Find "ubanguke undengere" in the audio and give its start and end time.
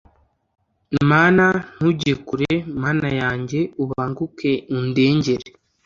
3.83-5.45